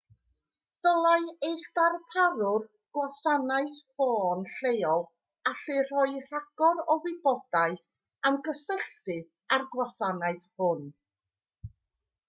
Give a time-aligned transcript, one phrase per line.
[0.85, 2.63] dylai eich darparwr
[2.97, 5.05] gwasanaeth ffôn lleol
[5.51, 7.95] allu rhoi rhagor o wybodaeth
[8.31, 9.19] am gysylltu
[9.59, 10.85] â'r gwasanaeth hwn